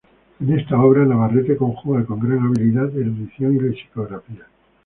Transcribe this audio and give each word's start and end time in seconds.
En 0.39 0.57
esta 0.57 0.81
obra 0.81 1.05
Navarrete 1.05 1.55
conjuga 1.55 2.03
con 2.05 2.19
gran 2.19 2.39
habilidad 2.47 2.89
erudición 2.97 3.55
y 3.55 3.59
lexicografía. 3.59 4.47